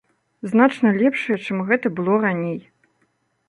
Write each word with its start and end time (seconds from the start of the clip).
Значна 0.51 0.93
лепшыя, 1.01 1.37
чым 1.49 1.57
гэта 1.69 1.87
было 1.99 2.19
раней. 2.25 2.59